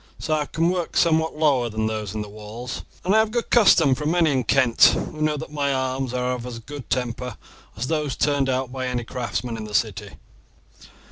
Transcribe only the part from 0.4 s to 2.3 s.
can work somewhat lower than those in the